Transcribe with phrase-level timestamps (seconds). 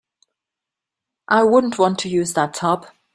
[1.27, 2.87] I wouldn't want to use that tub.